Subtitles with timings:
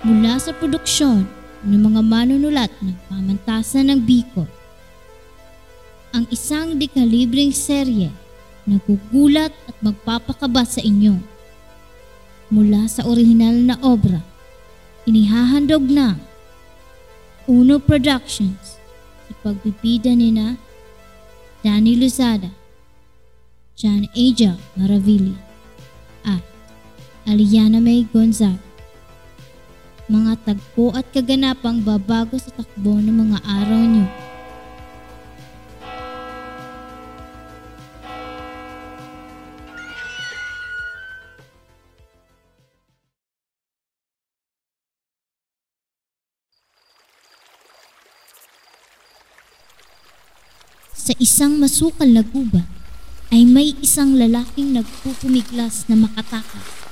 [0.00, 1.28] mula sa produksyon
[1.60, 4.48] ng mga manunulat ng pamantasan ng Bicol.
[6.16, 8.08] Ang isang dekalibreng serye
[8.64, 11.20] na gugulat at magpapakaba sa inyo.
[12.50, 14.24] Mula sa orihinal na obra,
[15.06, 16.18] inihahandog na
[17.46, 18.80] Uno Productions
[19.28, 20.58] sa pagbibida ni na
[21.62, 22.50] Danny Luzada,
[23.76, 25.36] John Aja Maravili,
[26.24, 26.42] at
[27.28, 28.69] Aliana May Gonzaga.
[30.40, 34.08] Tagpo at kaganapang babago sa takbo ng mga araw niyo.
[50.96, 52.64] Sa isang masukal na gubat
[53.28, 56.89] ay may isang lalaking nagpupumiglas na makatakas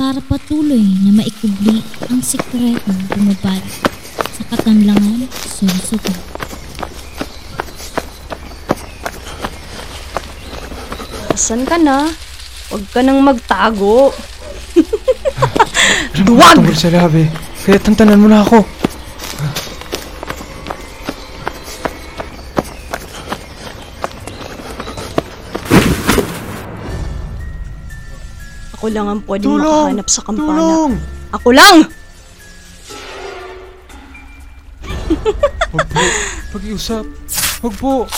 [0.00, 3.84] para patuloy na maikubli ang sikretong bumabalik
[4.32, 6.16] sa katanlangan susukan.
[11.36, 12.08] Asan ka na?
[12.72, 14.16] Huwag ka nang magtago.
[16.24, 16.56] Duwag!
[16.56, 17.28] Tungkol sa labi.
[17.68, 18.79] Kaya tantanan mo na ako.
[28.80, 29.92] Ako lang ang pwedeng Tulong!
[29.92, 30.56] makahanap sa kampana.
[30.56, 30.92] Tulong!
[31.36, 31.76] Ako lang!
[35.68, 36.00] Huwag po.
[36.56, 37.04] Pag-iusap.
[37.60, 38.08] Huwag po.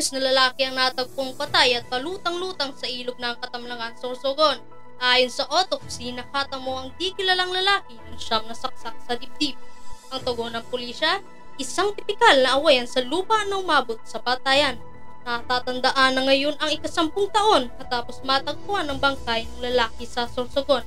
[0.00, 4.56] Anyos na lalaki ang natagpong patay at palutang-lutang sa ilog ng Katamlangan, Sorsogon.
[4.96, 9.60] Ayon sa autopsy, nakatamo ang di kilalang lalaki ng siyam na saksak sa dibdib.
[10.08, 11.20] Ang tugon ng pulisya,
[11.60, 14.80] isang tipikal na awayan sa lupa na umabot sa patayan.
[15.28, 20.80] Natatandaan na ngayon ang ikasampung taon matapos matagpuan ng bangkay ng lalaki sa Sorsogon.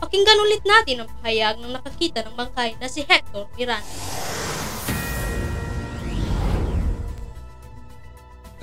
[0.00, 4.13] Pakinggan ulit natin ang pahayag ng nakakita ng bangkay na si Hector Miranda.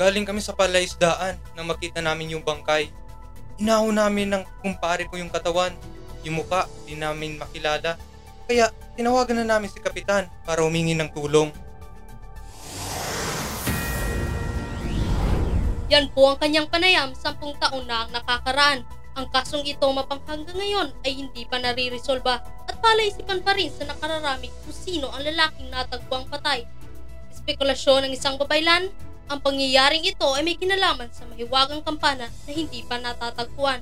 [0.02, 2.90] Galing kami sa palaisdaan nang makita namin yung bangkay.
[3.62, 5.78] Inaho namin ng kumpare ko yung katawan,
[6.26, 8.02] yung muka, di namin makilala.
[8.50, 11.54] Kaya tinawagan na namin si Kapitan para humingi ng tulong.
[15.94, 18.82] Yan po ang kanyang panayam, sampung taon na ang nakakaraan.
[19.14, 24.50] Ang kasong ito mapanghanggang ngayon ay hindi pa naririsolba at palaisipan pa rin sa nakararami
[24.66, 26.66] kung sino ang lalaking natagpuang patay.
[27.30, 28.90] Spekulasyon ng isang babaylan,
[29.32, 33.80] ang pangyayaring ito ay may kinalaman sa mahiwagang kampana na hindi pa natatagpuan.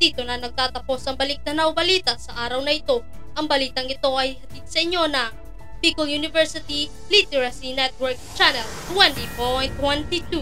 [0.00, 3.04] Dito na nagtatapos ang balik na balita sa araw na ito.
[3.36, 5.32] Ang balitang ito ay hatid sa inyo ng
[5.84, 8.64] Bicol University Literacy Network Channel
[8.96, 10.40] 20.22.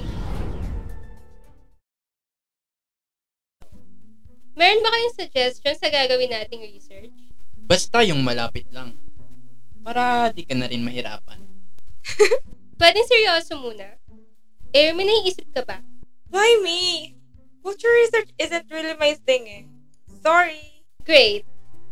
[4.54, 7.10] Meron ba kayong suggestion sa gagawin nating research?
[7.66, 8.94] Basta yung malapit lang.
[9.82, 11.42] Para di ka na rin mahirapan.
[12.80, 13.99] Pwedeng seryoso muna.
[14.70, 15.82] Eh, may naiisip ka ba?
[16.30, 17.12] Why me?
[17.66, 19.62] Culture research isn't really my thing eh.
[20.22, 20.86] Sorry.
[21.02, 21.42] Great.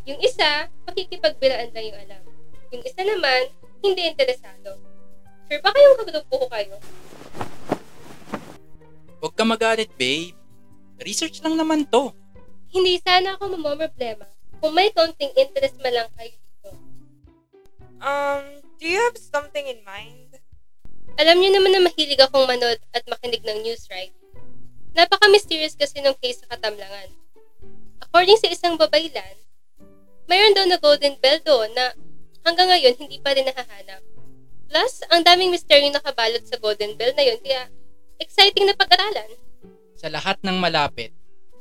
[0.07, 2.23] Yung isa, pakikipagbilaan lang yung alam.
[2.71, 3.51] Yung isa naman,
[3.83, 4.79] hindi interesado.
[5.51, 6.75] Sure ba kayong kagrupo ko kayo?
[9.19, 10.39] Huwag ka magalit, babe.
[11.03, 12.15] Research lang naman to.
[12.71, 14.31] Hindi sana ako mamomroblema
[14.63, 16.71] kung may konting interest man lang kayo dito.
[17.99, 20.28] Um, do you have something in mind?
[21.19, 24.15] Alam niyo naman na mahilig akong manood at makinig ng news, right?
[24.95, 27.11] Napaka-mysterious kasi nung case sa Katamlangan.
[28.07, 29.35] According sa isang babaylan,
[30.31, 31.91] mayroon daw na golden bell doon na
[32.47, 33.99] hanggang ngayon hindi pa rin nahahanap.
[34.71, 37.67] Plus, ang daming misteryo nakabalot sa golden bell na yun kaya
[38.23, 39.35] exciting na pag-aralan.
[39.99, 41.11] Sa lahat ng malapit,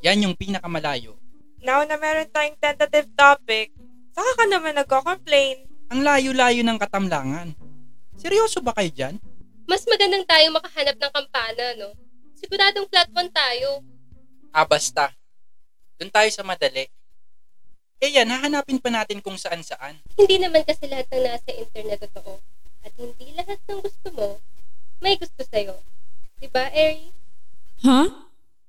[0.05, 1.17] yan yung pinakamalayo.
[1.65, 3.73] Now na meron tayong tentative topic,
[4.13, 5.65] saka ka naman nagko-complain.
[5.89, 7.57] Ang layo-layo ng katamlangan.
[8.21, 9.17] Seryoso ba kayo dyan?
[9.67, 11.91] Mas magandang tayo makahanap ng kampana, no?
[12.39, 13.83] Siguradong flat one tayo.
[14.55, 15.11] Ah, basta.
[15.99, 16.87] Doon tayo sa madali.
[17.99, 19.99] Eh yan, hahanapin pa natin kung saan-saan.
[20.15, 22.39] Hindi naman kasi lahat ng nasa internet totoo.
[22.79, 24.39] At hindi lahat ng gusto mo,
[25.03, 25.75] may gusto sa'yo.
[26.39, 27.11] Diba, Eri?
[27.83, 28.07] Huh?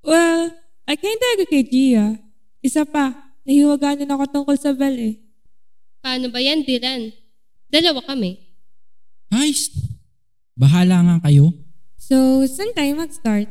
[0.03, 0.50] Well,
[0.89, 2.19] I kinda agree kay Gia.
[2.59, 5.15] Isa pa, nahiwaganan ako tungkol sa Bell eh.
[6.03, 7.15] Paano ba yan, Diran?
[7.71, 8.41] Dalawa kami.
[9.31, 9.88] Nice.
[10.59, 11.55] Bahala nga kayo.
[11.95, 13.47] So, saan tayo mag-start?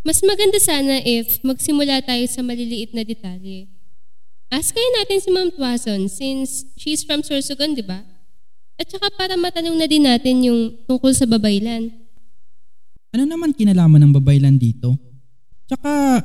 [0.00, 3.68] Mas maganda sana if magsimula tayo sa maliliit na detalye.
[4.48, 8.00] Ask kayo natin si Ma'am Tuason since she's from Sorsogon, di ba?
[8.80, 11.92] At saka para matanong na din natin yung tungkol sa babaylan.
[13.12, 14.96] Ano naman kinalaman ng babaylan dito?
[15.68, 16.24] Tsaka,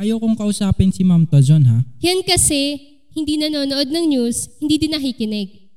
[0.00, 1.84] ayaw kong kausapin si Ma'am Tazon ha.
[2.00, 2.80] Yan kasi,
[3.12, 5.67] hindi nanonood ng news, hindi din nakikinig.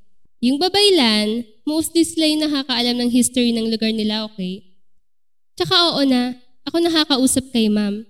[0.42, 4.74] Yung babaylan, mostly sila yung nakakaalam ng history ng lugar nila, okay?
[5.54, 6.34] Tsaka oo na,
[6.66, 8.02] ako nakakausap kay ma'am.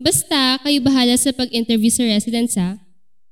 [0.00, 2.80] Basta, kayo bahala sa pag-interview sa residents ha.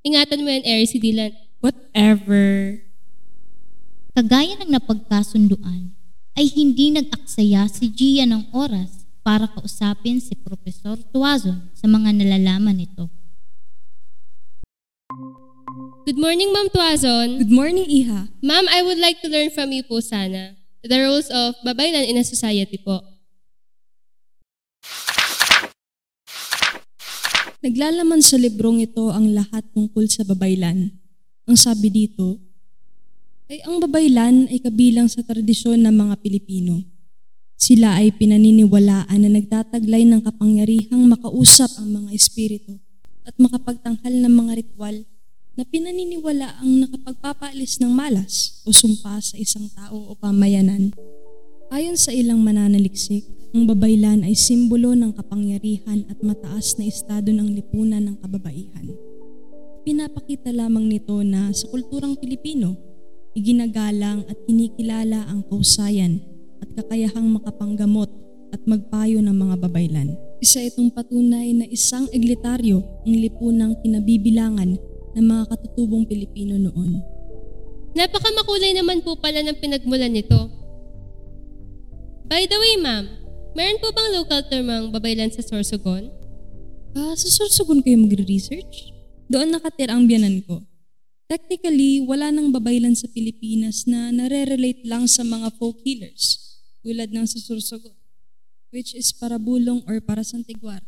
[0.04, 1.32] Ingatan mo yan, Eri, si Dylan.
[1.64, 2.76] Whatever.
[4.12, 5.96] Kagaya ng napagkasunduan,
[6.36, 12.76] ay hindi nag-aksaya si Gia ng oras para kausapin si Profesor Tuazon sa mga nalalaman
[12.76, 13.08] nito.
[16.04, 17.40] Good morning, Ma'am Tuazon.
[17.40, 18.28] Good morning, Iha.
[18.44, 20.52] Ma'am, I would like to learn from you po sana.
[20.84, 23.00] The roles of babaylan in a society po.
[27.64, 30.92] Naglalaman sa librong ito ang lahat tungkol sa babaylan.
[31.48, 32.36] Ang sabi dito,
[33.48, 36.84] ay ang babaylan ay kabilang sa tradisyon ng mga Pilipino.
[37.56, 42.76] Sila ay pinaniniwalaan na nagtataglay ng kapangyarihang makausap ang mga espiritu
[43.24, 44.96] at makapagtanghal ng mga ritual
[45.52, 50.96] na pinaniniwala ang nakapagpapaalis ng malas o sumpa sa isang tao o pamayanan.
[51.68, 57.52] Ayon sa ilang mananaliksik, ang babaylan ay simbolo ng kapangyarihan at mataas na estado ng
[57.52, 58.96] lipunan ng kababaihan.
[59.84, 62.72] Pinapakita lamang nito na sa kulturang Pilipino,
[63.36, 66.16] iginagalang at kinikilala ang kausayan
[66.64, 68.08] at kakayahang makapanggamot
[68.56, 70.16] at magpayo ng mga babaylan.
[70.40, 77.00] Isa itong patunay na isang eglitaryo ang lipunang kinabibilangan ng mga katutubong Pilipino noon.
[77.92, 80.48] Napakamakulay naman po pala ng pinagmulan nito.
[82.24, 83.04] By the way, ma'am,
[83.52, 86.08] meron po bang local term ang babaylan sa Sorsogon?
[86.96, 88.92] Ah, sa Sorsogon kayo magre-research?
[89.28, 90.64] Doon nakatira ang biyanan ko.
[91.28, 97.24] Technically, wala nang babaylan sa Pilipinas na nare-relate lang sa mga folk healers tulad ng
[97.28, 97.96] sa Sorsogon,
[98.72, 100.80] which is para bulong or para santiguar.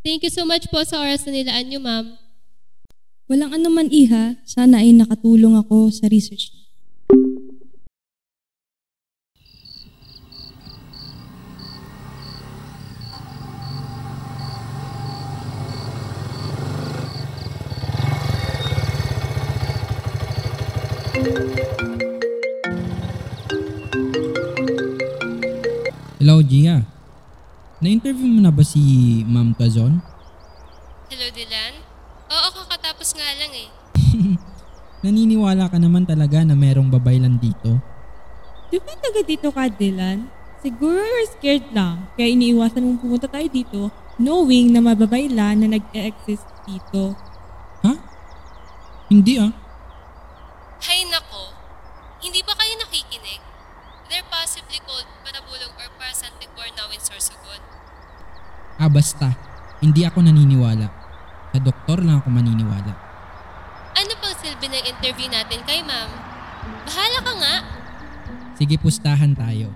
[0.00, 2.16] Thank you so much po sa oras na nilaan niyo, ma'am.
[3.30, 6.50] Walang anuman iha, sana ay nakatulong ako sa research.
[26.18, 26.82] Hello, Gia.
[27.78, 30.02] Na-interview mo na ba si Ma'am Tazon?
[31.06, 31.86] Hello, Dylan?
[32.30, 33.68] Oo, kakatapos nga lang eh.
[35.00, 37.80] Naniniwala ka naman talaga na merong babaylan dito?
[38.68, 40.28] Di ba taga dito ka, Dylan?
[40.60, 43.88] Siguro you're scared lang, kaya iniiwasan mong pumunta tayo dito
[44.20, 47.16] knowing na mababayla na nag-e-exist dito.
[47.80, 47.96] Ha?
[49.08, 49.48] Hindi ah.
[50.84, 51.56] Hay nako,
[52.20, 53.40] hindi ba kayo nakikinig?
[54.12, 57.64] They're possibly called Parabulong or Parasantigor now in Sorsogon.
[58.76, 59.32] Ah, basta.
[59.80, 60.92] Hindi ako naniniwala.
[61.56, 63.09] Sa doktor lang ako maniniwala.
[64.40, 66.08] Silbi ng interview natin kay ma'am?
[66.88, 67.54] Bahala ka nga.
[68.56, 69.68] Sige, pustahan tayo.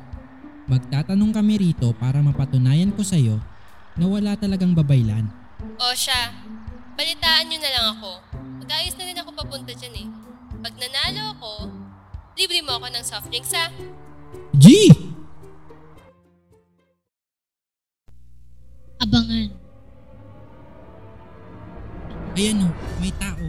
[0.65, 3.37] Magtatanong kami rito para mapatunayan ko sa'yo
[4.01, 5.29] na wala talagang babaylan.
[5.77, 6.33] O siya,
[6.97, 8.13] balitaan nyo na lang ako.
[8.65, 10.09] Mag-ayos na din ako papunta dyan eh.
[10.65, 11.53] Pag nanalo ako,
[12.41, 13.69] libre mo ako ng soft drinks ha.
[14.57, 14.89] G!
[19.05, 19.53] Abangan.
[22.35, 22.69] Ayan o,
[23.05, 23.45] may tao.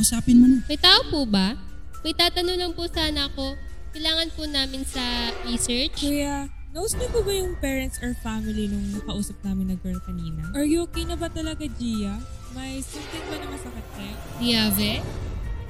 [0.00, 0.64] Usapin mo na.
[0.64, 1.60] May tao po ba?
[2.00, 3.52] May tatanong lang po sana ako.
[3.92, 6.00] Kailangan po namin sa research.
[6.00, 10.40] Kuya, knows niyo po ba yung parents or family nung nakausap namin na girl kanina?
[10.56, 12.16] Are you okay na ba talaga, Gia?
[12.56, 14.14] May something ba na masakit sa'yo?
[14.40, 15.04] Diave?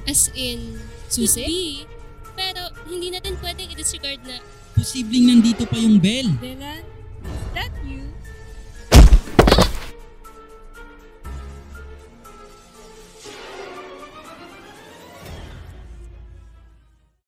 [0.07, 0.79] As in,
[1.11, 1.43] susi?
[1.43, 1.99] Could be.
[2.31, 4.39] Pero hindi natin pwedeng i-disregard na
[4.71, 6.31] Posibleng nandito pa yung bell.
[6.39, 6.81] Dylan,
[7.21, 8.00] is that you?